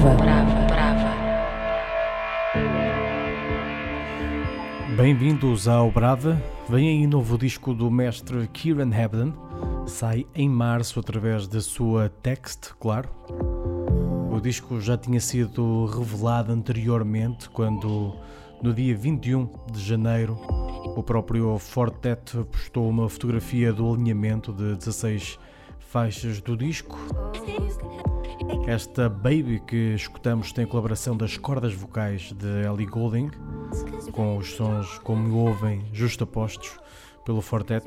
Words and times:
Brava. 0.00 1.10
Bem-vindos 4.96 5.68
ao 5.68 5.90
Brava. 5.90 6.40
Vem 6.70 6.88
aí 6.88 7.06
novo 7.06 7.36
disco 7.36 7.74
do 7.74 7.90
mestre 7.90 8.48
Kieran 8.48 8.90
Hebden. 8.94 9.34
Sai 9.86 10.26
em 10.34 10.48
março 10.48 11.00
através 11.00 11.46
da 11.46 11.60
sua 11.60 12.08
Text, 12.08 12.70
claro. 12.80 13.10
O 14.32 14.40
disco 14.40 14.80
já 14.80 14.96
tinha 14.96 15.20
sido 15.20 15.84
revelado 15.84 16.50
anteriormente, 16.50 17.50
quando 17.50 18.14
no 18.62 18.72
dia 18.72 18.96
21 18.96 19.50
de 19.70 19.80
janeiro 19.82 20.40
o 20.96 21.02
próprio 21.02 21.58
Fortet 21.58 22.38
postou 22.50 22.88
uma 22.88 23.06
fotografia 23.06 23.70
do 23.70 23.92
alinhamento 23.92 24.50
de 24.50 24.76
16 24.76 25.38
faixas 25.78 26.40
do 26.40 26.56
disco. 26.56 26.98
Esta 28.66 29.08
Baby 29.08 29.62
que 29.66 29.94
escutamos 29.94 30.52
tem 30.52 30.66
colaboração 30.66 31.16
das 31.16 31.36
cordas 31.36 31.74
vocais 31.74 32.32
de 32.32 32.66
Ellie 32.66 32.86
Goulding, 32.86 33.30
com 34.12 34.36
os 34.36 34.52
sons 34.54 34.98
como 35.00 35.36
ouvem 35.36 35.84
justapostos 35.92 36.78
pelo 37.24 37.40
Fortet. 37.40 37.86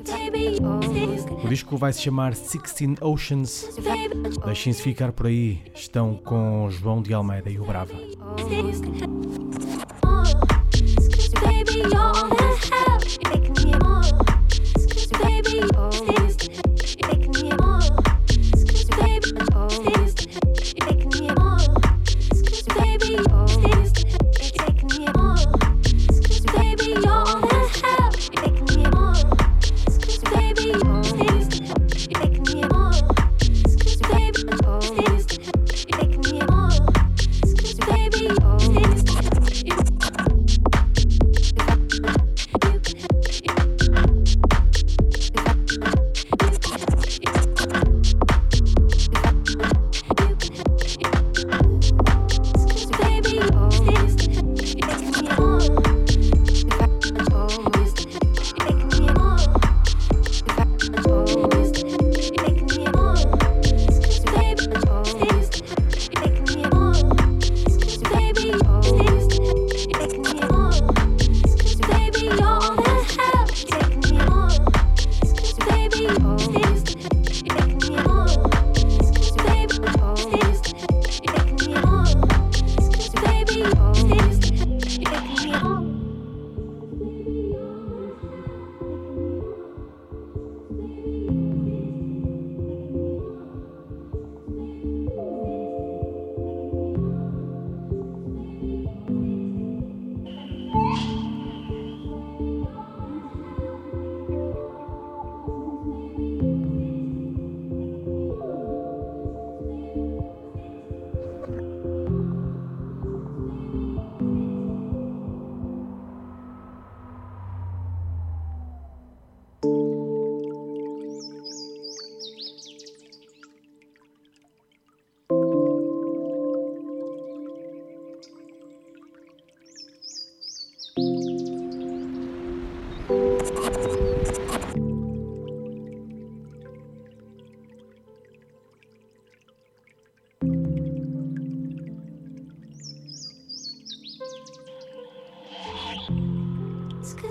O 1.42 1.48
disco 1.48 1.76
vai 1.76 1.92
se 1.92 2.02
chamar 2.02 2.34
Sixteen 2.34 2.96
Oceans. 3.00 3.68
Deixem-se 4.44 4.82
ficar 4.82 5.12
por 5.12 5.26
aí, 5.26 5.62
estão 5.74 6.16
com 6.16 6.68
João 6.70 7.02
de 7.02 7.12
Almeida 7.12 7.50
e 7.50 7.58
o 7.58 7.64
Brava. 7.64 7.94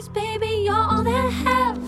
Baby, 0.10 0.64
you're 0.66 1.83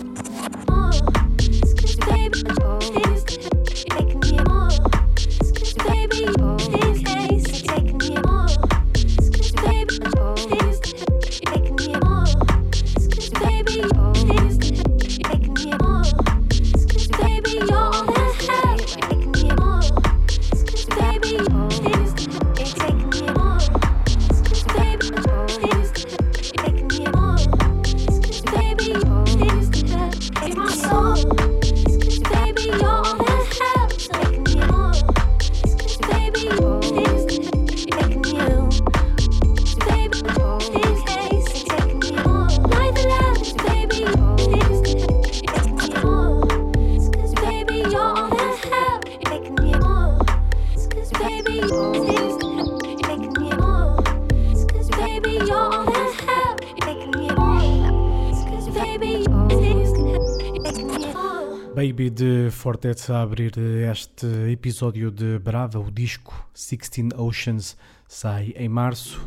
Fortet 62.66 63.12
a 63.12 63.22
abrir 63.22 63.52
este 63.88 64.26
episódio 64.50 65.08
de 65.08 65.38
Brava, 65.38 65.78
o 65.78 65.88
disco 65.88 66.34
Sixteen 66.52 67.10
Oceans 67.16 67.76
sai 68.08 68.54
em 68.56 68.68
março. 68.68 69.20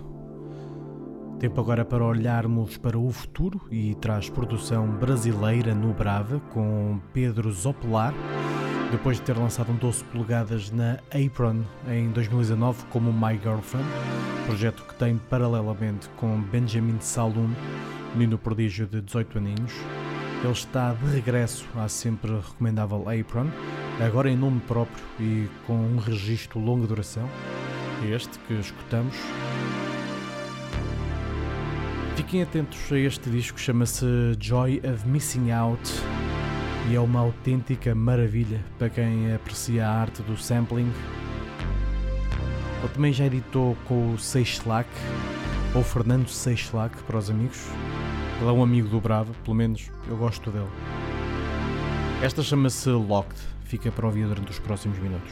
Tempo 1.40 1.62
agora 1.62 1.86
para 1.86 2.04
olharmos 2.04 2.76
para 2.76 3.00
o 3.00 3.10
futuro 3.14 3.62
e 3.72 3.96
traz 3.96 4.30
produção 4.30 4.92
brasileira 4.92 5.74
no 5.74 5.94
Brava 5.94 6.42
com 6.52 7.00
Pedro 7.14 7.50
Zopelar, 7.50 8.14
depois 8.92 9.16
de 9.16 9.24
ter 9.24 9.38
lançado 9.38 9.72
um 9.72 9.78
12 9.78 10.04
polegadas 10.04 10.70
na 10.70 11.00
Apron 11.10 11.64
em 11.88 12.10
2019 12.10 12.88
como 12.88 13.14
My 13.14 13.40
Girlfriend, 13.42 13.88
projeto 14.48 14.84
que 14.84 14.96
tem 14.96 15.18
paralelamente 15.18 16.10
com 16.18 16.42
Benjamin 16.42 17.00
Saloon, 17.00 17.52
menino 18.16 18.38
prodígio 18.38 18.86
de 18.86 19.00
18 19.00 19.38
aninhos. 19.38 19.72
Ele 20.42 20.54
está 20.54 20.94
de 20.94 21.06
regresso 21.16 21.68
à 21.76 21.90
sempre 21.90 22.32
recomendável 22.32 23.04
Apron, 23.10 23.48
agora 24.06 24.30
em 24.30 24.38
nome 24.38 24.62
próprio 24.62 25.04
e 25.20 25.50
com 25.68 25.76
um 25.76 25.98
registro 25.98 26.60
longa 26.60 26.88
duração, 26.88 27.30
este 28.10 28.40
que 28.40 28.54
escutamos. 28.54 29.16
Fiquem 32.16 32.42
atentos 32.42 32.80
a 32.92 32.98
este 32.98 33.30
disco, 33.30 33.60
chama-se 33.60 34.06
Joy 34.40 34.82
of 34.90 35.06
Missing 35.08 35.52
Out 35.52 35.92
e 36.90 36.96
é 36.96 37.00
uma 37.00 37.20
autêntica 37.20 37.94
maravilha 37.94 38.64
para 38.78 38.90
quem 38.90 39.34
aprecia 39.34 39.88
a 39.88 39.92
arte 39.92 40.22
do 40.22 40.38
sampling. 40.38 40.92
Ele 42.80 42.94
também 42.94 43.12
já 43.12 43.26
editou 43.26 43.76
com 43.86 44.14
o 44.14 44.18
Seixlac, 44.18 44.90
ou 45.76 45.84
Fernando 45.84 46.30
Seixlac, 46.30 46.96
para 47.04 47.18
os 47.18 47.30
amigos. 47.30 47.60
Ele 48.40 48.50
é 48.50 48.54
um 48.54 48.64
amigo 48.64 48.88
do 48.88 49.02
Bravo, 49.02 49.34
pelo 49.44 49.56
menos 49.56 49.92
eu 50.08 50.16
gosto 50.16 50.50
dele. 50.50 50.70
Esta 52.24 52.42
chama-se 52.42 52.90
Locked, 52.90 53.40
fica 53.66 53.92
para 53.92 54.06
ouvir 54.06 54.28
durante 54.28 54.52
os 54.52 54.60
próximos 54.60 54.98
minutos. 55.00 55.32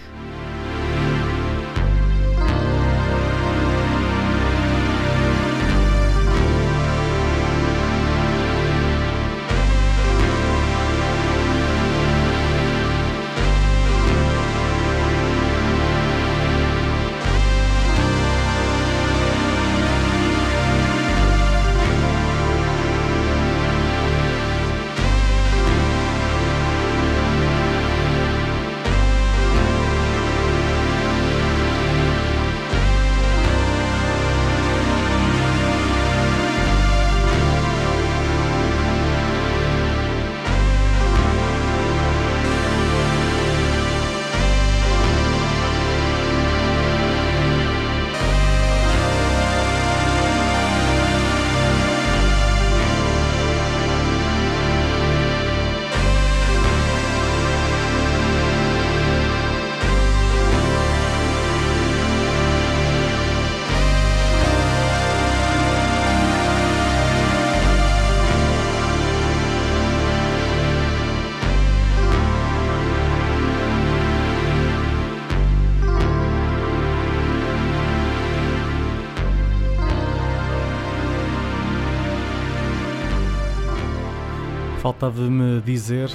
Faltava-me 84.88 85.60
dizer, 85.64 86.10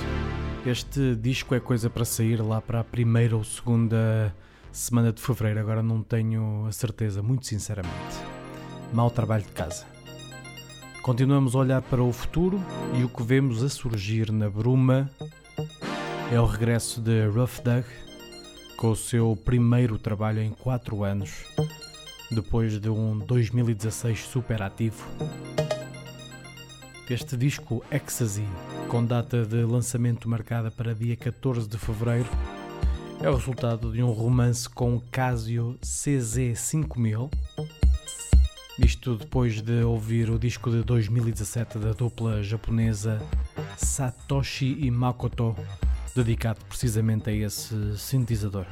este 0.64 1.14
disco 1.14 1.54
é 1.54 1.60
coisa 1.60 1.90
para 1.90 2.06
sair 2.06 2.40
lá 2.40 2.58
para 2.58 2.80
a 2.80 2.84
primeira 2.84 3.36
ou 3.36 3.44
segunda 3.44 4.34
semana 4.72 5.12
de 5.12 5.20
fevereiro, 5.20 5.60
agora 5.60 5.82
não 5.82 6.02
tenho 6.02 6.64
a 6.66 6.72
certeza, 6.72 7.22
muito 7.22 7.46
sinceramente. 7.46 8.16
Mau 8.90 9.10
trabalho 9.10 9.42
de 9.42 9.50
casa. 9.50 9.84
Continuamos 11.02 11.54
a 11.54 11.58
olhar 11.58 11.82
para 11.82 12.02
o 12.02 12.10
futuro 12.14 12.58
e 12.98 13.04
o 13.04 13.10
que 13.10 13.22
vemos 13.22 13.62
a 13.62 13.68
surgir 13.68 14.32
na 14.32 14.48
bruma 14.48 15.10
é 16.32 16.40
o 16.40 16.46
regresso 16.46 16.98
de 17.02 17.26
Rough 17.26 17.60
Doug 17.62 17.84
com 18.78 18.92
o 18.92 18.96
seu 18.96 19.36
primeiro 19.44 19.98
trabalho 19.98 20.40
em 20.40 20.50
4 20.50 21.04
anos, 21.04 21.44
depois 22.30 22.80
de 22.80 22.88
um 22.88 23.18
2016 23.18 24.20
super 24.20 24.62
ativo. 24.62 25.04
Este 27.12 27.36
disco 27.36 27.84
Ecstasy, 27.90 28.46
com 28.88 29.04
data 29.04 29.44
de 29.44 29.62
lançamento 29.64 30.26
marcada 30.26 30.70
para 30.70 30.94
dia 30.94 31.14
14 31.14 31.68
de 31.68 31.76
fevereiro, 31.76 32.26
é 33.20 33.28
o 33.28 33.36
resultado 33.36 33.92
de 33.92 34.02
um 34.02 34.10
romance 34.12 34.66
com 34.66 34.98
Casio 35.10 35.78
CZ5000. 35.82 37.30
Isto 38.78 39.16
depois 39.16 39.60
de 39.60 39.82
ouvir 39.82 40.30
o 40.30 40.38
disco 40.38 40.70
de 40.70 40.82
2017 40.82 41.76
da 41.76 41.92
dupla 41.92 42.42
japonesa 42.42 43.20
Satoshi 43.76 44.78
e 44.80 44.90
Makoto, 44.90 45.54
dedicado 46.16 46.64
precisamente 46.64 47.28
a 47.28 47.32
esse 47.34 47.98
sintetizador. 47.98 48.64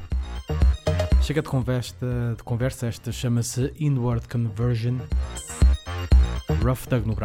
Chega 1.21 1.43
de 1.43 1.47
conversa, 1.47 2.33
de 2.35 2.41
conversa 2.41 2.87
esta 2.87 3.11
chama-se 3.11 3.71
Inward 3.77 4.27
Conversion. 4.27 4.97
Rough 6.61 6.87
Doug 6.87 7.05
no 7.05 7.15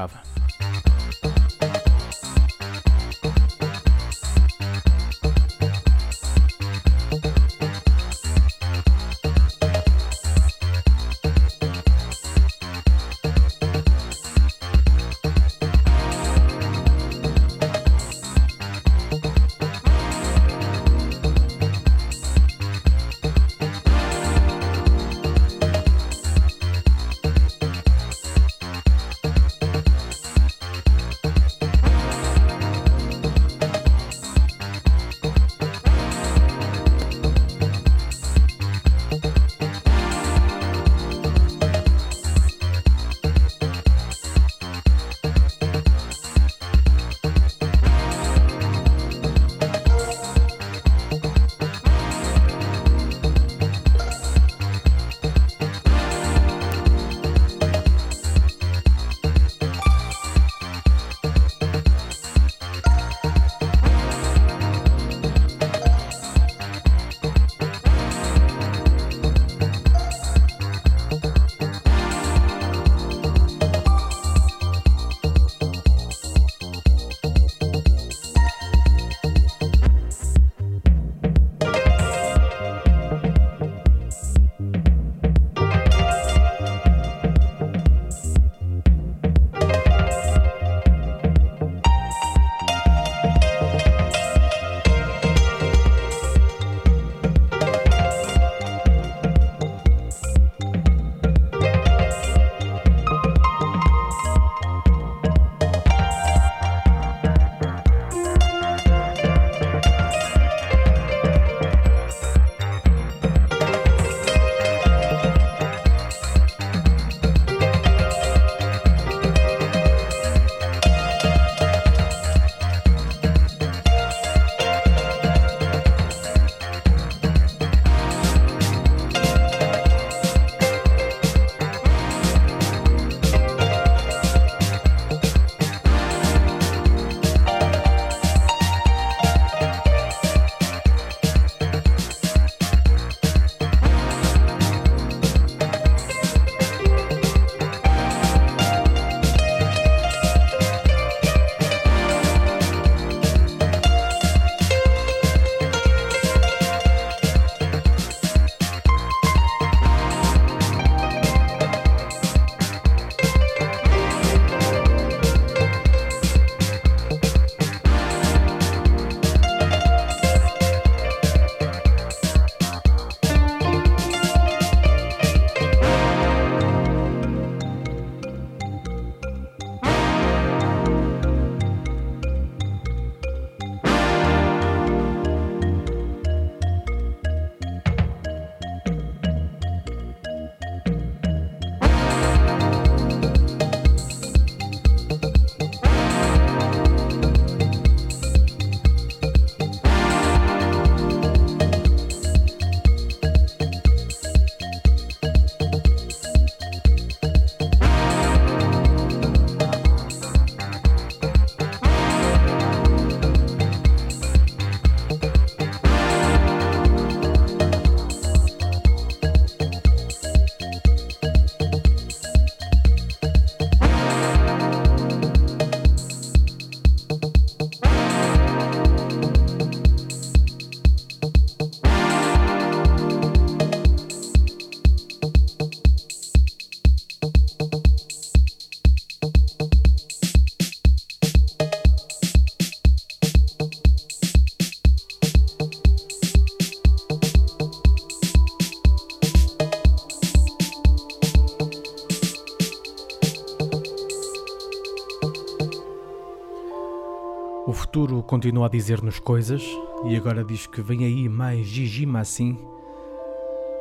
continua 258.37 258.66
a 258.66 258.69
dizer-nos 258.69 259.19
coisas 259.19 259.64
e 260.05 260.14
agora 260.14 260.45
diz 260.45 260.66
que 260.66 260.83
vem 260.83 261.07
aí 261.07 261.26
mais 261.26 261.66
Gigi 261.69 262.05
Massin, 262.05 262.55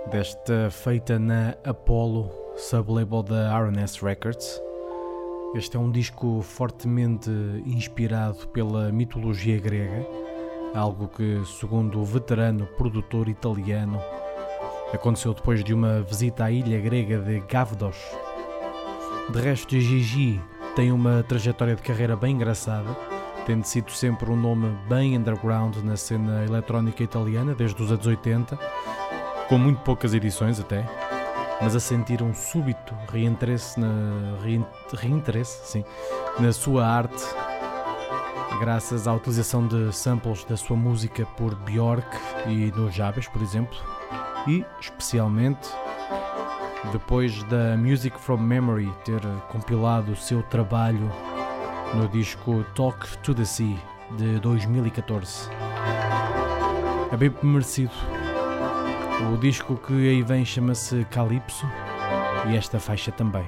desta 0.09 0.69
feita 0.71 1.19
na 1.19 1.55
Apollo, 1.61 2.31
sublabel 2.55 3.21
da 3.21 3.51
RNS 3.53 4.01
Records. 4.01 4.61
Este 5.55 5.75
é 5.75 5.79
um 5.79 5.91
disco 5.91 6.41
fortemente 6.41 7.29
inspirado 7.65 8.47
pela 8.47 8.93
mitologia 8.93 9.59
grega, 9.59 10.07
algo 10.73 11.09
que, 11.09 11.41
segundo 11.59 11.99
o 11.99 12.05
veterano 12.05 12.65
produtor 12.77 13.27
italiano, 13.27 13.99
aconteceu 14.93 15.33
depois 15.33 15.65
de 15.65 15.73
uma 15.73 16.01
visita 16.01 16.45
à 16.45 16.51
ilha 16.51 16.79
grega 16.79 17.19
de 17.19 17.41
Gavdos. 17.41 17.97
De 19.33 19.37
resto, 19.41 19.77
Gigi 19.77 20.39
tem 20.77 20.93
uma 20.93 21.23
trajetória 21.23 21.75
de 21.75 21.81
carreira 21.81 22.15
bem 22.15 22.35
engraçada, 22.35 23.14
tendo 23.45 23.63
sido 23.65 23.91
sempre 23.91 24.29
um 24.29 24.35
nome 24.35 24.75
bem 24.89 25.17
underground 25.17 25.77
na 25.77 25.95
cena 25.95 26.43
eletrónica 26.45 27.03
italiana 27.03 27.53
desde 27.53 27.81
os 27.81 27.91
anos 27.91 28.05
80, 28.07 28.57
com 29.47 29.57
muito 29.57 29.81
poucas 29.81 30.13
edições 30.13 30.59
até, 30.59 30.83
mas 31.61 31.75
a 31.75 31.79
sentir 31.79 32.21
um 32.23 32.33
súbito 32.33 32.93
reinteresse 33.11 33.79
na, 33.79 33.87
rein- 34.43 34.65
reinteresse, 34.93 35.59
sim, 35.71 35.85
na 36.39 36.51
sua 36.51 36.85
arte, 36.87 37.23
graças 38.59 39.07
à 39.07 39.13
utilização 39.13 39.67
de 39.67 39.93
samples 39.95 40.43
da 40.45 40.57
sua 40.57 40.75
música 40.75 41.25
por 41.37 41.53
Björk 41.55 42.07
e 42.47 42.71
no 42.75 42.89
Jabes, 42.91 43.27
por 43.27 43.41
exemplo, 43.41 43.77
e 44.47 44.65
especialmente 44.79 45.69
depois 46.91 47.43
da 47.43 47.75
Music 47.77 48.19
from 48.19 48.37
Memory 48.37 48.91
ter 49.03 49.19
compilado 49.49 50.11
o 50.11 50.15
seu 50.15 50.41
trabalho 50.43 51.09
no 51.95 52.07
disco 52.09 52.65
Talk 52.75 53.17
to 53.19 53.33
the 53.33 53.45
Sea 53.45 53.77
de 54.17 54.39
2014. 54.39 55.49
É 57.11 57.17
bem 57.17 57.33
merecido. 57.41 57.91
O 59.33 59.37
disco 59.37 59.77
que 59.77 59.93
aí 59.93 60.21
vem 60.21 60.43
chama-se 60.43 61.05
Calypso 61.05 61.65
e 62.47 62.57
esta 62.57 62.79
faixa 62.79 63.11
também. 63.11 63.45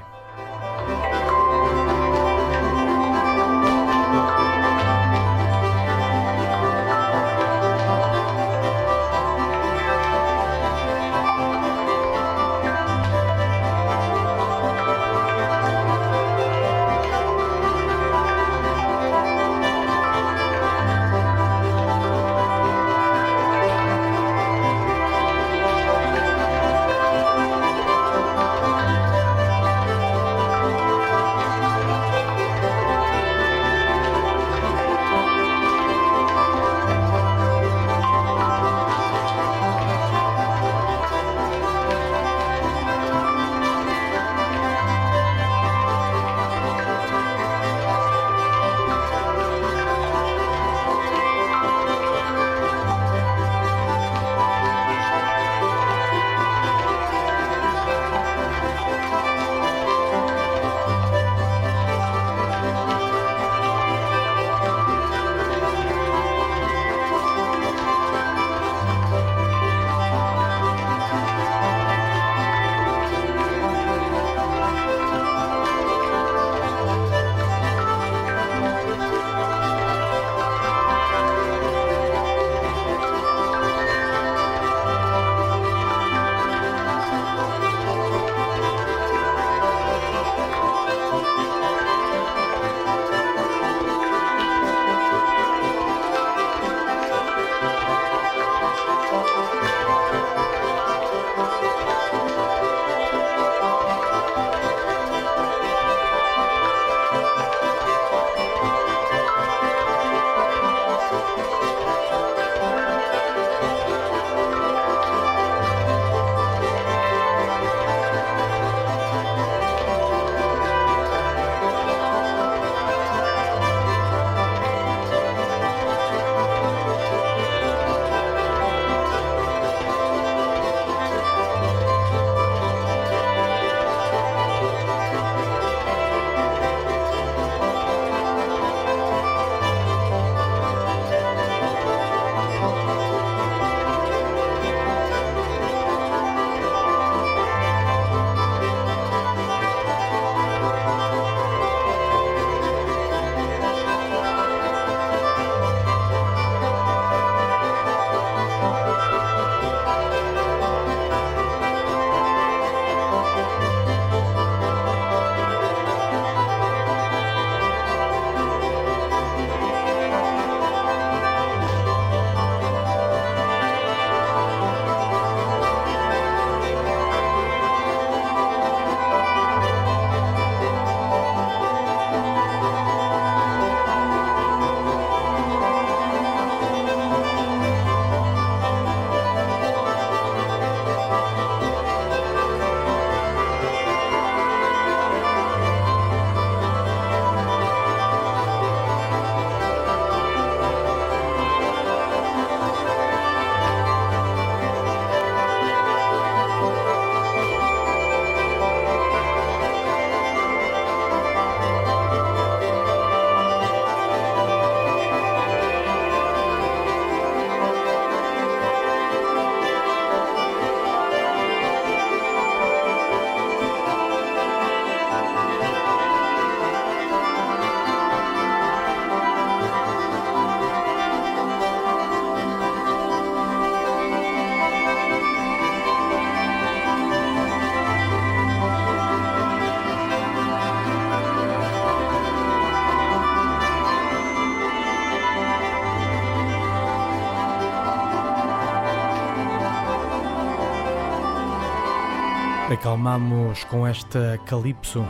Acalmamos 252.80 253.64
com 253.64 253.88
esta 253.88 254.38
Calypso, 254.46 255.04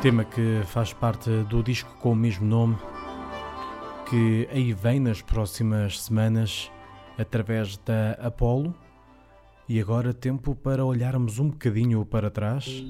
tema 0.00 0.24
que 0.24 0.62
faz 0.64 0.94
parte 0.94 1.28
do 1.44 1.62
disco 1.62 1.94
com 2.00 2.12
o 2.12 2.16
mesmo 2.16 2.46
nome, 2.46 2.74
que 4.08 4.48
aí 4.50 4.72
vem 4.72 4.98
nas 4.98 5.20
próximas 5.20 6.00
semanas 6.00 6.72
através 7.18 7.76
da 7.76 8.12
Apollo. 8.12 8.74
E 9.68 9.78
agora 9.78 10.14
tempo 10.14 10.54
para 10.54 10.82
olharmos 10.86 11.38
um 11.38 11.50
bocadinho 11.50 12.02
para 12.06 12.30
trás. 12.30 12.82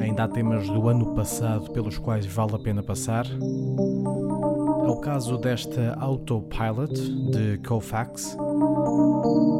Ainda 0.00 0.24
há 0.24 0.28
temas 0.28 0.68
do 0.68 0.88
ano 0.88 1.14
passado 1.14 1.70
pelos 1.70 1.96
quais 1.96 2.26
vale 2.26 2.56
a 2.56 2.58
pena 2.58 2.82
passar. 2.82 3.24
É 3.24 4.88
o 4.88 4.96
caso 4.96 5.38
desta 5.38 5.96
Autopilot 6.00 6.92
de 7.30 7.58
Kofax, 7.58 8.36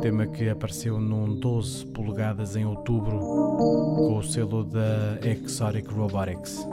tema 0.00 0.26
que 0.26 0.48
apareceu 0.48 0.98
num 1.00 1.34
12 1.34 1.86
polegadas 1.86 2.56
em 2.56 2.64
outubro 2.64 3.18
com 3.18 4.18
o 4.18 4.22
selo 4.22 4.64
da 4.64 5.18
Exotic 5.22 5.88
Robotics. 5.90 6.66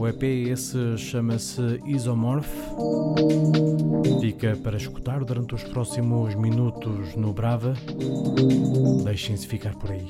O 0.00 0.06
EP 0.06 0.22
esse 0.22 0.96
chama-se 0.96 1.80
Isomorph. 1.84 2.48
Fica 4.20 4.56
para 4.62 4.76
escutar 4.76 5.24
durante 5.24 5.54
os 5.54 5.64
próximos 5.64 6.34
minutos 6.34 7.14
no 7.16 7.32
Brava. 7.32 7.74
Deixem-se 9.04 9.46
ficar 9.46 9.74
por 9.74 9.90
aí. 9.90 10.06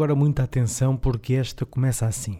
Agora 0.00 0.14
muita 0.14 0.44
atenção 0.44 0.96
porque 0.96 1.34
esta 1.34 1.66
começa 1.66 2.06
assim. 2.06 2.38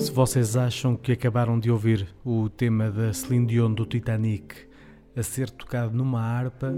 Se 0.00 0.10
vocês 0.10 0.56
acham 0.56 0.96
que 0.96 1.12
acabaram 1.12 1.56
de 1.56 1.70
ouvir 1.70 2.12
o 2.24 2.48
tema 2.48 2.90
da 2.90 3.12
Celine 3.12 3.46
Dion 3.46 3.72
do 3.72 3.86
Titanic 3.86 4.56
a 5.16 5.22
ser 5.22 5.50
tocado 5.50 5.96
numa 5.96 6.20
harpa, 6.20 6.74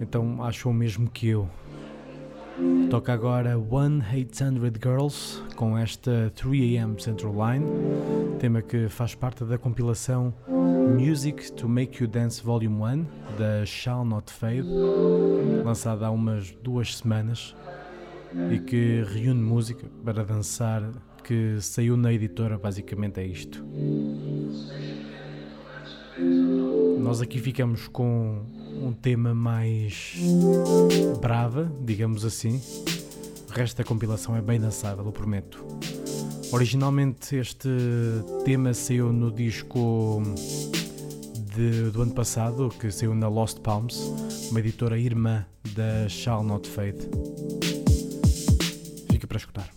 então 0.00 0.42
acham 0.42 0.72
o 0.72 0.74
mesmo 0.74 1.08
que 1.08 1.28
eu. 1.28 1.48
Toca 2.90 3.12
agora 3.12 3.56
1800 3.56 4.72
Girls 4.82 5.42
com 5.56 5.76
esta 5.76 6.32
3am 6.36 7.00
Central 7.00 7.32
Line, 7.32 7.66
tema 8.38 8.60
que 8.60 8.88
faz 8.88 9.14
parte 9.14 9.44
da 9.44 9.56
compilação 9.56 10.34
Music 10.98 11.50
to 11.52 11.68
Make 11.68 12.02
You 12.02 12.08
Dance 12.08 12.42
Volume 12.42 12.68
1 12.68 13.06
da 13.38 13.64
Shall 13.64 14.04
Not 14.04 14.30
Fade, 14.32 14.68
lançada 15.64 16.06
há 16.06 16.10
umas 16.10 16.50
duas 16.62 16.98
semanas 16.98 17.56
e 18.50 18.58
que 18.58 19.02
reúne 19.04 19.42
música 19.42 19.86
para 20.04 20.22
dançar 20.24 20.90
que 21.24 21.58
saiu 21.60 21.96
na 21.96 22.12
editora, 22.12 22.58
basicamente 22.58 23.20
é 23.20 23.26
isto. 23.26 23.64
Nós 26.98 27.22
aqui 27.22 27.38
ficamos 27.38 27.88
com 27.88 28.44
um 28.80 28.92
tema 28.92 29.34
mais 29.34 30.14
brava, 31.20 31.70
digamos 31.84 32.24
assim. 32.24 32.60
O 33.48 33.52
resto 33.52 33.76
da 33.76 33.84
compilação 33.84 34.34
é 34.36 34.40
bem 34.40 34.58
dançável, 34.60 35.04
eu 35.04 35.12
prometo. 35.12 35.64
Originalmente 36.52 37.36
este 37.36 37.68
tema 38.44 38.72
saiu 38.74 39.12
no 39.12 39.30
disco 39.30 40.22
de- 41.54 41.90
do 41.90 42.02
ano 42.02 42.12
passado, 42.12 42.72
que 42.80 42.90
saiu 42.90 43.14
na 43.14 43.28
Lost 43.28 43.58
Palms, 43.60 43.96
uma 44.50 44.60
editora 44.60 44.98
irmã 44.98 45.44
da 45.74 46.08
Shall 46.08 46.42
Not 46.42 46.68
Fade. 46.68 47.08
Fica 49.10 49.26
para 49.26 49.36
escutar. 49.38 49.70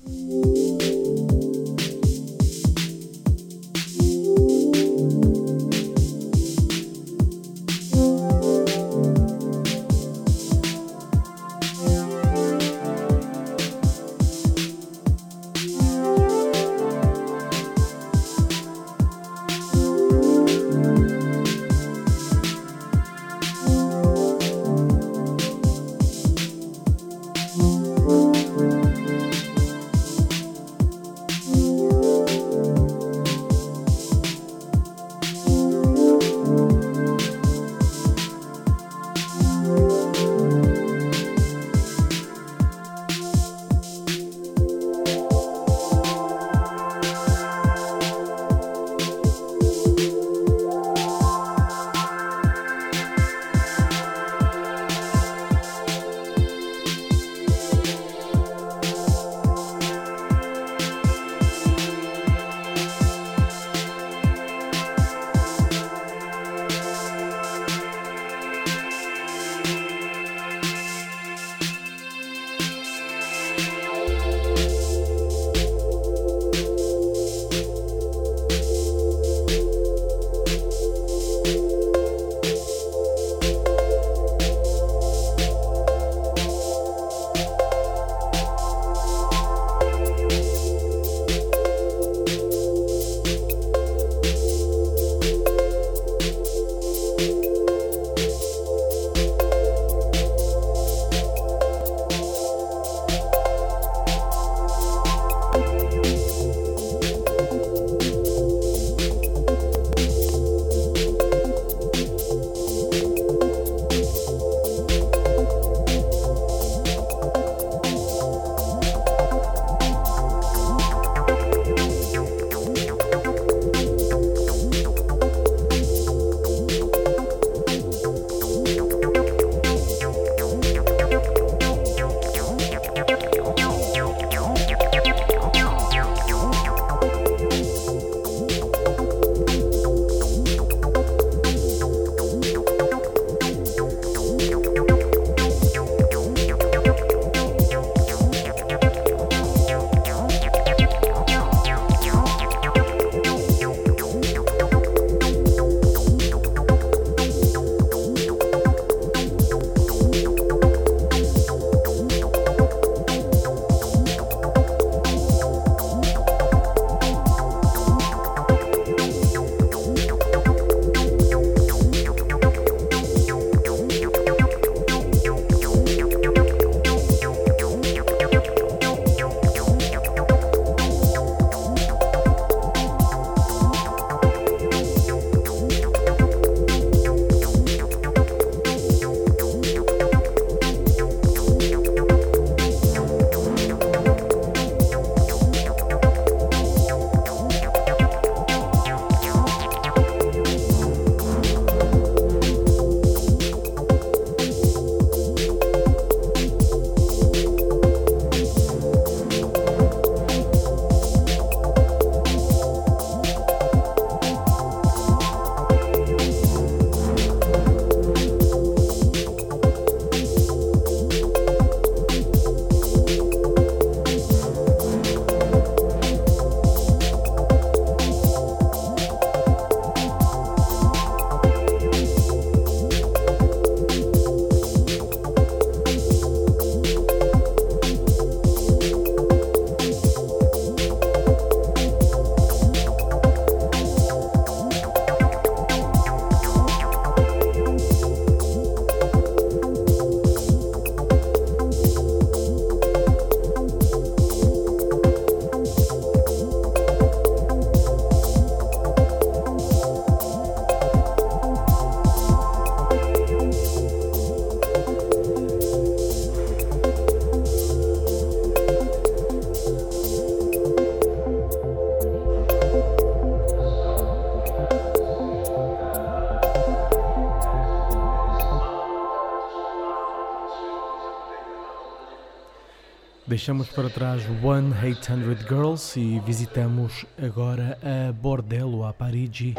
Deixamos 283.45 283.69
para 283.69 283.91
trás 283.91 284.23
One 284.43 284.73
800 284.83 285.41
Girls 285.41 285.99
e 285.99 286.19
visitamos 286.21 287.05
agora 287.23 287.77
a 287.83 288.11
Bordello, 288.11 288.83
a 288.83 288.91
Parigi, 288.91 289.53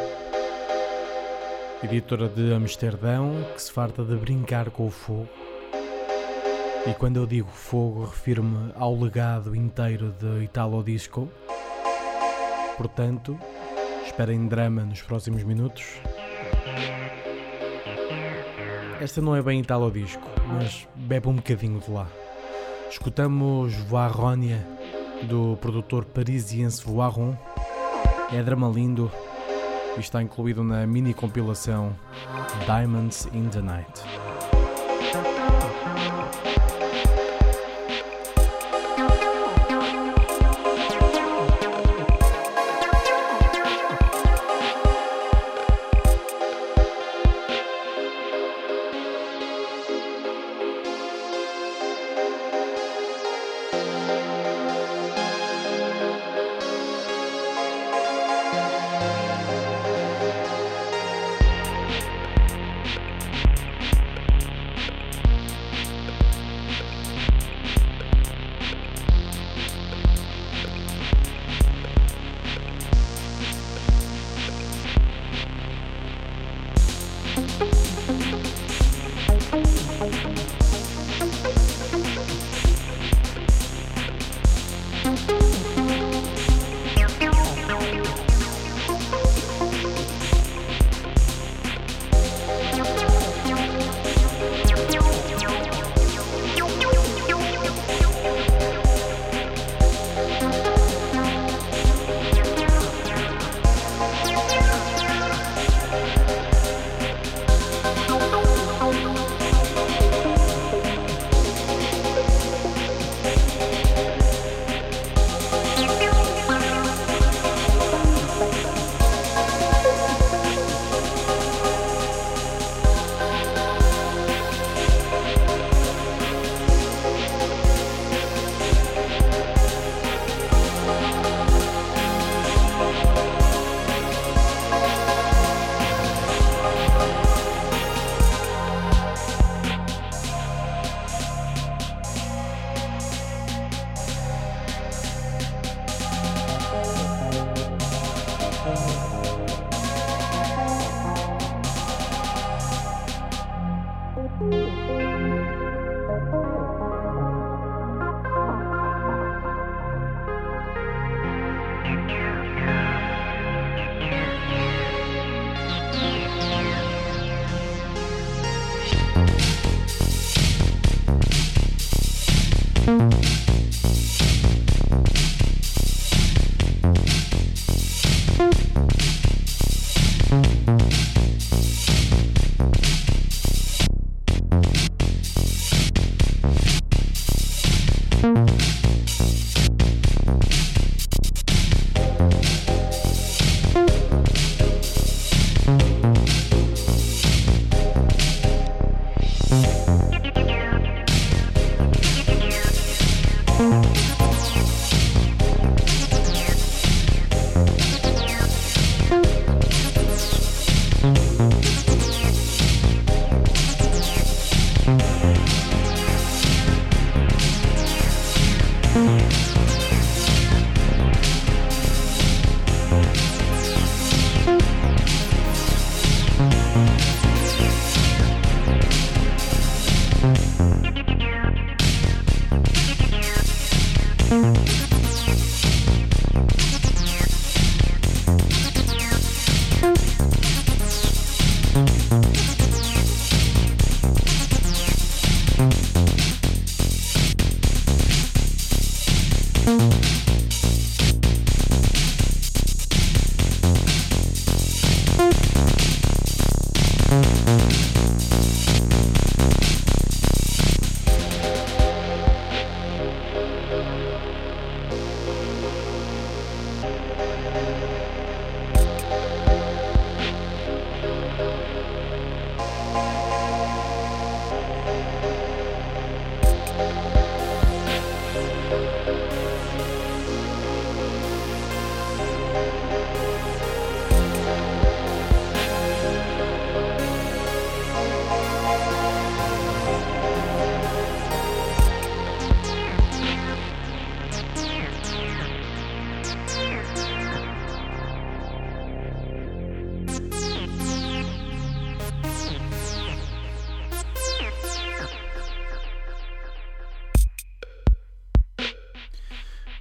editora 1.84 2.28
de 2.28 2.52
Amsterdão 2.52 3.46
que 3.54 3.62
se 3.62 3.70
farta 3.70 4.02
de 4.02 4.16
brincar 4.16 4.70
com 4.70 4.88
o 4.88 4.90
fogo. 4.90 5.28
E 6.84 6.94
quando 6.94 7.18
eu 7.18 7.28
digo 7.28 7.48
fogo, 7.48 8.06
refiro-me 8.06 8.72
ao 8.74 8.92
legado 8.92 9.54
inteiro 9.54 10.12
de 10.18 10.42
Italo 10.42 10.82
Disco. 10.82 11.30
Portanto, 12.76 13.38
esperem 14.04 14.48
drama 14.48 14.82
nos 14.82 15.00
próximos 15.00 15.44
minutos. 15.44 15.84
Esta 19.00 19.22
não 19.22 19.36
é 19.36 19.40
bem 19.40 19.60
Italo 19.60 19.92
Disco, 19.92 20.28
mas 20.48 20.88
bebe 20.96 21.28
um 21.28 21.36
bocadinho 21.36 21.78
de 21.78 21.88
lá. 21.88 22.08
Escutamos 22.90 23.74
Voaronia, 23.88 24.66
do 25.28 25.56
produtor 25.60 26.04
parisiense 26.04 26.84
Voaron. 26.84 27.36
É 28.32 28.42
drama 28.42 28.68
lindo 28.68 29.10
e 29.96 30.00
está 30.00 30.22
incluído 30.22 30.62
na 30.62 30.86
mini 30.86 31.14
compilação 31.14 31.94
Diamonds 32.66 33.28
in 33.32 33.48
the 33.48 33.60
Night. 33.60 34.25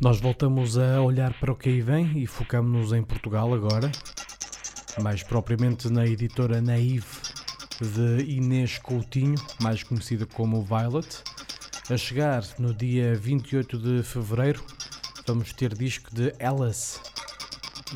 Nós 0.06 0.22
voltamos 0.22 0.78
a 0.78 1.02
olhar 1.02 1.34
para 1.40 1.52
o 1.52 1.56
que 1.56 1.68
aí 1.68 1.82
vem 1.82 2.20
e 2.20 2.28
focamos-nos 2.28 2.94
em 2.94 3.02
Portugal 3.02 3.52
agora, 3.52 3.92
mais 5.02 5.24
propriamente 5.24 5.90
na 5.90 6.06
editora 6.06 6.62
Naive 6.62 7.08
de 7.82 8.24
Inês 8.24 8.78
Coutinho, 8.78 9.34
mais 9.60 9.82
conhecida 9.82 10.28
como 10.28 10.62
Violet. 10.62 11.24
A 11.90 11.98
chegar 11.98 12.44
no 12.60 12.72
dia 12.72 13.16
28 13.16 13.80
de 13.80 14.04
fevereiro, 14.04 14.64
vamos 15.26 15.52
ter 15.54 15.74
disco 15.74 16.14
de 16.14 16.32
Alice, 16.40 17.00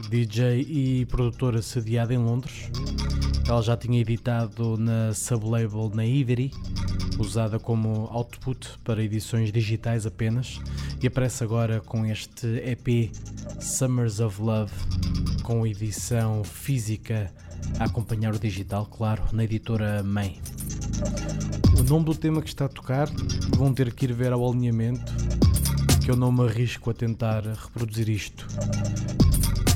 DJ 0.09 0.61
e 0.61 1.05
produtora 1.05 1.61
sediada 1.61 2.11
em 2.11 2.17
Londres. 2.17 2.71
Ela 3.47 3.61
já 3.61 3.77
tinha 3.77 4.01
editado 4.01 4.77
na 4.77 5.13
sublabel 5.13 5.91
Naivety, 5.93 6.49
usada 7.19 7.59
como 7.59 8.09
output 8.11 8.79
para 8.83 9.03
edições 9.03 9.51
digitais 9.51 10.07
apenas, 10.07 10.59
e 11.01 11.07
aparece 11.07 11.43
agora 11.43 11.79
com 11.81 12.05
este 12.05 12.45
EP 12.45 13.11
Summers 13.61 14.19
of 14.19 14.41
Love, 14.41 14.71
com 15.43 15.65
edição 15.65 16.43
física 16.43 17.31
a 17.79 17.85
acompanhar 17.85 18.33
o 18.33 18.39
digital, 18.39 18.85
claro, 18.85 19.23
na 19.31 19.43
editora 19.43 20.03
Mãe. 20.03 20.39
O 21.79 21.83
nome 21.83 22.05
do 22.05 22.15
tema 22.15 22.41
que 22.41 22.49
está 22.49 22.65
a 22.65 22.69
tocar 22.69 23.09
vão 23.55 23.73
ter 23.73 23.93
que 23.93 24.05
ir 24.05 24.13
ver 24.13 24.33
ao 24.33 24.49
alinhamento, 24.49 25.13
que 26.03 26.11
eu 26.11 26.15
não 26.15 26.31
me 26.31 26.45
arrisco 26.45 26.89
a 26.89 26.93
tentar 26.93 27.43
reproduzir 27.43 28.09
isto. 28.09 28.45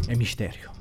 É 0.08 0.16
mistério. 0.16 0.72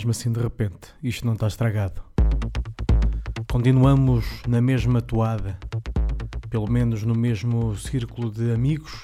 Mesmo 0.00 0.12
assim 0.12 0.32
de 0.32 0.40
repente. 0.40 0.94
Isto 1.02 1.26
não 1.26 1.34
está 1.34 1.46
estragado. 1.46 2.00
Continuamos 3.50 4.24
na 4.48 4.58
mesma 4.58 5.02
toada, 5.02 5.58
pelo 6.48 6.70
menos 6.70 7.02
no 7.02 7.14
mesmo 7.14 7.76
círculo 7.76 8.30
de 8.30 8.50
amigos, 8.50 9.02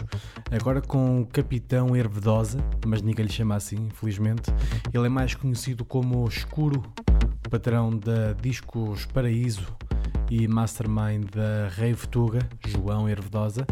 agora 0.51 0.80
com 0.80 1.20
o 1.20 1.26
Capitão 1.26 1.94
Hervedosa, 1.94 2.59
mas 2.86 3.03
ninguém 3.03 3.26
lhe 3.26 3.32
chama 3.32 3.57
assim, 3.57 3.88
infelizmente. 3.88 4.51
Ele 4.90 5.05
é 5.05 5.09
mais 5.11 5.34
conhecido 5.34 5.84
como 5.84 6.26
Escuro, 6.26 6.82
patrão 7.51 7.90
da 7.90 8.32
Discos 8.32 9.05
Paraíso 9.05 9.76
e 10.30 10.49
mastermind 10.49 11.26
da 11.30 11.68
Rave 11.76 12.09
Tuga, 12.09 12.49
João 12.66 13.07
Hervedosa. 13.07 13.66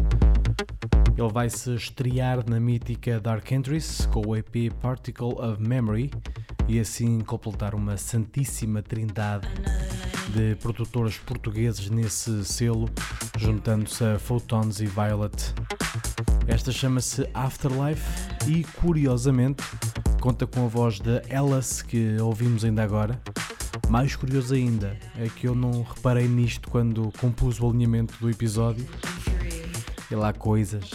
Ele 1.17 1.31
vai 1.31 1.49
se 1.49 1.73
estrear 1.73 2.47
na 2.47 2.59
mítica 2.59 3.19
Dark 3.19 3.51
Entries 3.51 4.05
com 4.07 4.27
o 4.27 4.35
EP 4.35 4.71
Particle 4.79 5.33
of 5.39 5.59
Memory 5.59 6.11
e 6.67 6.79
assim 6.79 7.21
completar 7.21 7.75
uma 7.75 7.97
santíssima 7.97 8.81
trindade 8.81 9.47
de 10.33 10.55
produtores 10.55 11.17
portugueses 11.17 11.89
nesse 11.89 12.43
selo, 12.43 12.89
juntando-se 13.37 14.03
a 14.03 14.19
Photons 14.19 14.79
e 14.79 14.85
Violet. 14.85 15.53
Esta 16.47 16.71
chama-se 16.71 17.27
Afterlife 17.33 18.03
e, 18.47 18.63
curiosamente, 18.79 19.63
conta 20.19 20.45
com 20.45 20.65
a 20.65 20.67
voz 20.67 20.99
de 20.99 21.21
Alice 21.33 21.83
que 21.83 22.17
ouvimos 22.19 22.65
ainda 22.65 22.83
agora. 22.83 23.21
Mais 23.89 24.15
curioso 24.15 24.55
ainda 24.55 24.97
é 25.17 25.27
que 25.27 25.47
eu 25.47 25.55
não 25.55 25.83
reparei 25.83 26.27
nisto 26.27 26.69
quando 26.69 27.11
compus 27.19 27.59
o 27.59 27.69
alinhamento 27.69 28.15
do 28.19 28.29
episódio. 28.29 28.85
E 30.09 30.15
lá 30.15 30.33
coisas. 30.33 30.89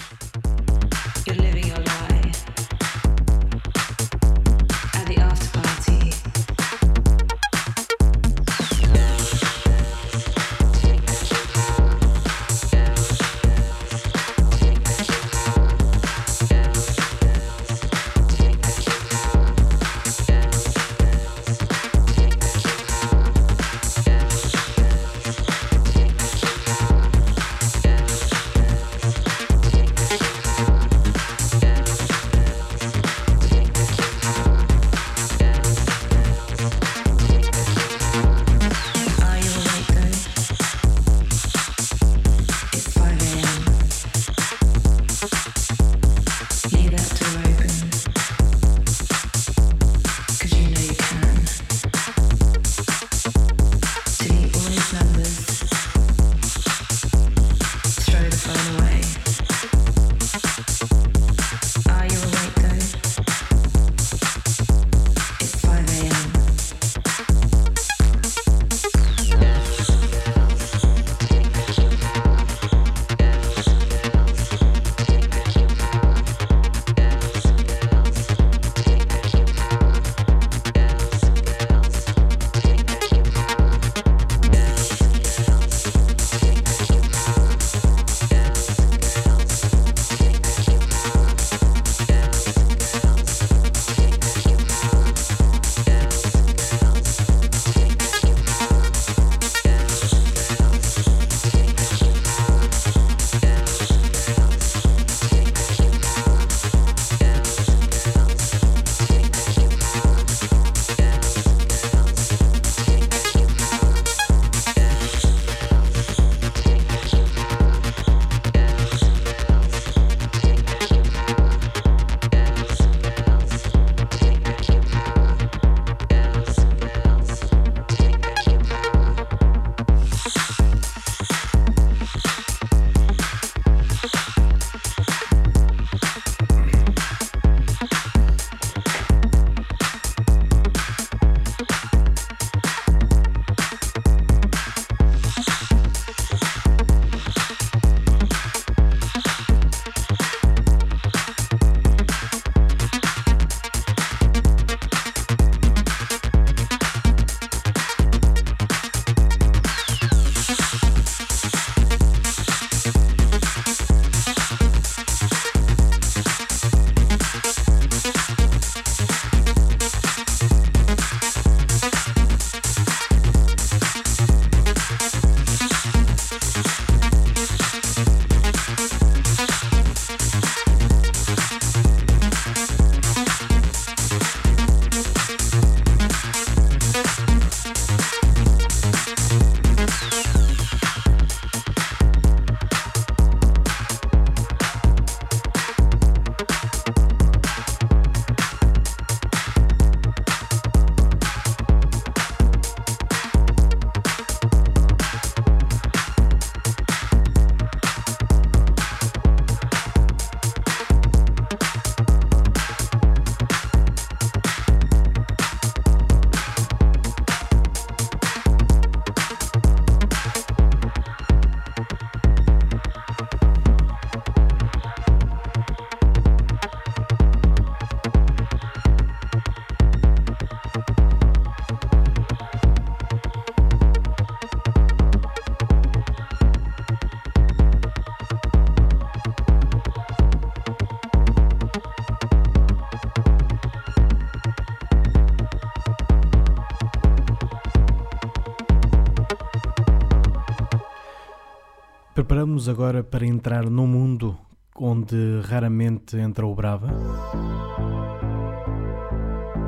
Preparamos-nos 252.20 252.68
agora 252.68 253.02
para 253.02 253.24
entrar 253.24 253.70
num 253.70 253.86
mundo 253.86 254.36
onde 254.76 255.40
raramente 255.42 256.18
entra 256.18 256.46
o 256.46 256.54
Brava. 256.54 256.88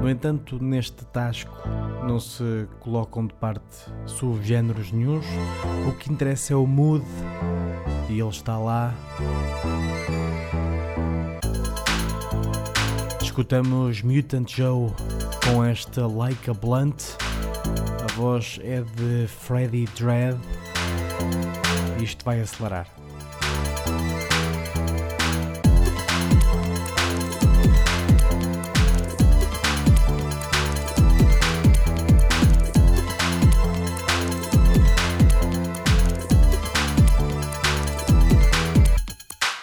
No 0.02 0.10
entanto, 0.10 0.62
neste 0.62 1.02
tasco 1.06 1.56
não 2.06 2.20
se 2.20 2.68
colocam 2.78 3.26
de 3.26 3.32
parte 3.32 3.90
subgéneros 4.04 4.92
nenhums. 4.92 5.24
O 5.88 5.92
que 5.96 6.12
interessa 6.12 6.52
é 6.52 6.56
o 6.56 6.66
mood 6.66 7.06
e 8.10 8.20
ele 8.20 8.28
está 8.28 8.58
lá. 8.58 8.92
Escutamos 13.22 14.02
Mutant 14.02 14.54
Joe 14.54 14.92
com 15.42 15.64
esta 15.64 16.06
Like 16.06 16.50
a 16.50 16.52
Blunt. 16.52 17.02
A 18.02 18.12
voz 18.12 18.60
é 18.62 18.82
de 18.82 19.26
Freddy 19.26 19.86
Dread. 19.98 20.38
Isto 22.02 22.24
vai 22.24 22.40
acelerar. 22.40 22.86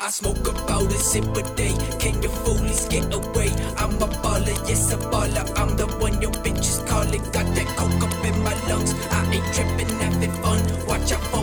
I 0.01 0.11
smoke 0.11 0.47
about 0.47 0.83
a 0.83 0.97
sip 0.97 1.25
a 1.35 1.43
day. 1.55 1.75
Can 1.99 2.23
you 2.23 2.29
foolies 2.29 2.87
get 2.89 3.13
away? 3.13 3.51
I'm 3.75 4.01
a 4.01 4.07
baller, 4.23 4.55
yes 4.65 4.93
a 4.93 4.97
baller. 4.97 5.45
I'm 5.59 5.75
the 5.75 5.87
one 5.99 6.21
your 6.21 6.31
bitches 6.31 6.87
calling. 6.87 7.21
Got 7.33 7.53
that 7.53 7.67
coke 7.75 8.01
up 8.01 8.25
in 8.25 8.41
my 8.41 8.53
lungs. 8.69 8.93
I 9.11 9.29
ain't 9.29 9.53
tripping, 9.53 9.89
having 9.99 10.31
fun. 10.41 10.63
Watch 10.87 11.11
out 11.11 11.21
for 11.29 11.38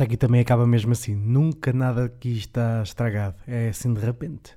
Esta 0.00 0.06
aqui 0.06 0.16
também 0.16 0.40
acaba 0.40 0.66
mesmo 0.66 0.92
assim. 0.92 1.14
Nunca 1.14 1.74
nada 1.74 2.06
aqui 2.06 2.32
está 2.32 2.82
estragado. 2.82 3.36
É 3.46 3.68
assim 3.68 3.92
de 3.92 4.00
repente. 4.00 4.56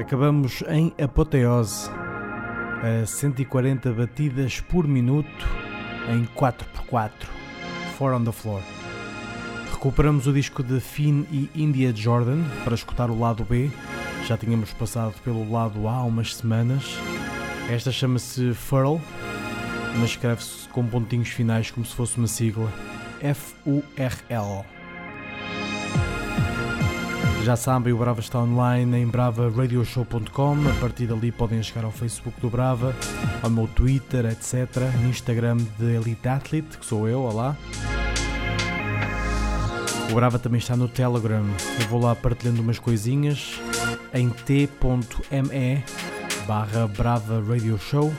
Acabamos 0.00 0.64
em 0.68 0.90
apoteose. 0.98 1.90
A 1.90 3.04
140 3.04 3.92
batidas 3.92 4.58
por 4.58 4.88
minuto 4.88 5.46
em 6.10 6.24
4x4. 6.34 7.10
Four 7.98 8.14
on 8.14 8.24
the 8.24 8.32
floor. 8.32 8.62
Recuperamos 9.70 10.26
o 10.26 10.32
disco 10.32 10.62
de 10.62 10.80
Finn 10.80 11.26
e 11.30 11.50
India 11.54 11.94
Jordan 11.94 12.42
para 12.64 12.74
escutar 12.74 13.10
o 13.10 13.20
lado 13.20 13.44
B. 13.44 13.70
Já 14.26 14.38
tínhamos 14.38 14.72
passado 14.72 15.12
pelo 15.22 15.52
lado 15.52 15.86
A 15.86 15.96
há 15.96 16.04
umas 16.04 16.34
semanas. 16.34 16.96
Esta 17.68 17.92
chama-se 17.92 18.54
Furl, 18.54 18.98
mas 20.00 20.08
escreve-se 20.08 20.66
com 20.70 20.86
pontinhos 20.86 21.28
finais 21.28 21.70
como 21.70 21.84
se 21.84 21.94
fosse 21.94 22.16
uma 22.16 22.26
sigla. 22.28 22.72
F-U-R-L. 23.24 24.64
Já 27.42 27.56
sabem, 27.56 27.92
o 27.92 27.96
Brava 27.96 28.20
está 28.20 28.38
online 28.38 28.98
em 28.98 29.06
bravaradioshow.com. 29.06 30.68
A 30.68 30.80
partir 30.80 31.06
dali 31.06 31.32
podem 31.32 31.62
chegar 31.62 31.84
ao 31.84 31.90
Facebook 31.90 32.38
do 32.38 32.50
Brava, 32.50 32.94
ao 33.42 33.48
meu 33.48 33.66
Twitter, 33.66 34.26
etc. 34.26 34.68
Instagram 35.08 35.56
de 35.78 35.94
Elite 35.94 36.28
Athlete, 36.28 36.76
que 36.76 36.84
sou 36.84 37.08
eu, 37.08 37.20
olá. 37.20 37.56
O 40.10 40.14
Brava 40.14 40.38
também 40.38 40.58
está 40.58 40.76
no 40.76 40.86
Telegram. 40.86 41.44
Eu 41.80 41.88
vou 41.88 42.00
lá 42.00 42.14
partilhando 42.14 42.60
umas 42.60 42.78
coisinhas 42.78 43.58
em 44.12 44.28
t.me 44.28 45.82
barra 46.46 46.86
Brava 46.86 47.42
Radio 47.46 47.78
Show. 47.78 48.12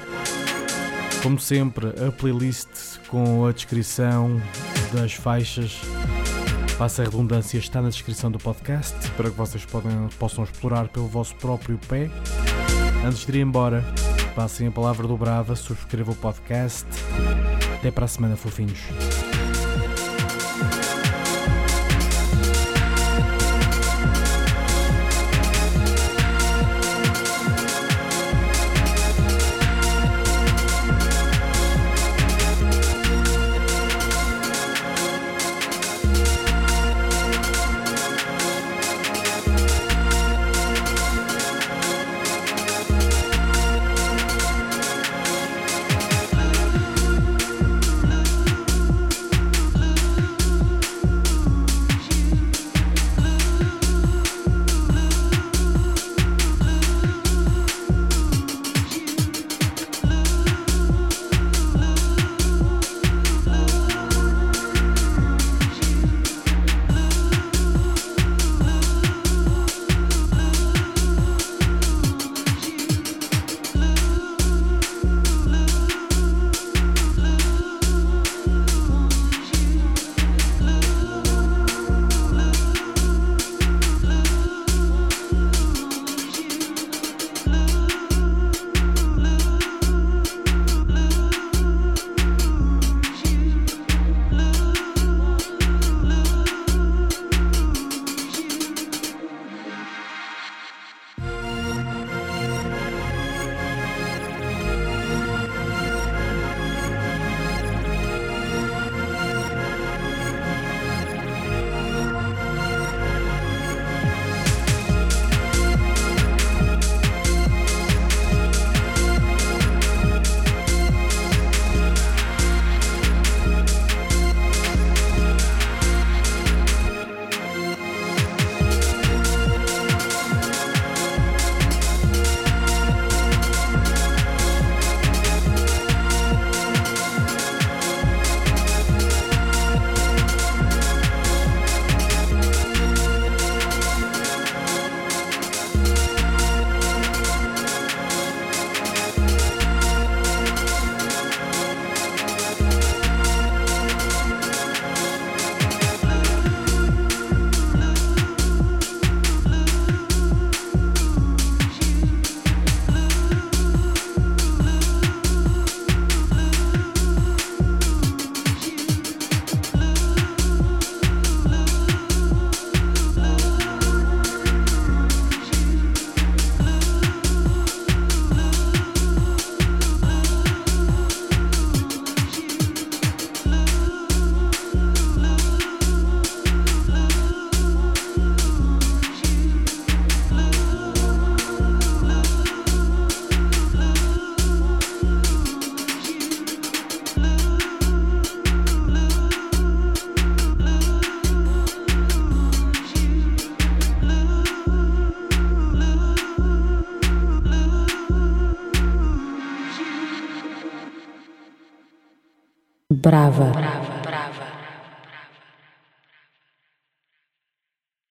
Como 1.26 1.40
sempre, 1.40 1.88
a 2.08 2.12
playlist 2.12 3.00
com 3.08 3.48
a 3.48 3.52
descrição 3.52 4.40
das 4.94 5.14
faixas, 5.14 5.82
passa 6.78 7.02
a 7.02 7.06
redundância, 7.06 7.58
está 7.58 7.82
na 7.82 7.90
descrição 7.90 8.30
do 8.30 8.38
podcast 8.38 8.96
para 9.18 9.32
que 9.32 9.36
vocês 9.36 9.66
podem, 9.66 10.08
possam 10.20 10.44
explorar 10.44 10.88
pelo 10.88 11.08
vosso 11.08 11.36
próprio 11.38 11.80
pé. 11.88 12.12
Antes 13.04 13.26
de 13.26 13.40
ir 13.40 13.42
embora, 13.42 13.84
passem 14.36 14.68
a 14.68 14.72
palavra 14.72 15.08
do 15.08 15.18
Brava, 15.18 15.56
subscrevam 15.56 16.14
o 16.14 16.18
podcast. 16.18 16.86
Até 17.74 17.90
para 17.90 18.06
a 18.06 18.08
semana, 18.08 18.36
fofinhos. 18.36 18.82